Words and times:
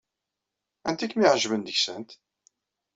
Anta 0.87 1.01
ay 1.05 1.09
kem-iɛejben 1.11 1.61
deg-sent? 1.63 2.09